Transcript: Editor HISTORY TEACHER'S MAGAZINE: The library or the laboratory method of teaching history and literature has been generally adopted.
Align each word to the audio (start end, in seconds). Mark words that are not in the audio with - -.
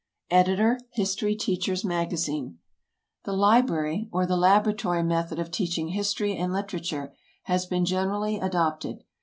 Editor 0.31 0.79
HISTORY 0.95 1.35
TEACHER'S 1.35 1.85
MAGAZINE: 1.85 2.57
The 3.25 3.33
library 3.33 4.09
or 4.11 4.25
the 4.25 4.35
laboratory 4.35 5.03
method 5.03 5.37
of 5.37 5.51
teaching 5.51 5.89
history 5.89 6.35
and 6.35 6.51
literature 6.51 7.13
has 7.43 7.67
been 7.67 7.85
generally 7.85 8.37
adopted. 8.39 9.03